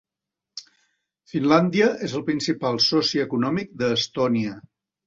Finlàndia 1.33 1.91
és 2.09 2.17
el 2.21 2.27
principal 2.33 2.83
soci 2.89 3.25
econòmic 3.29 3.79
d'Estònia. 3.85 4.61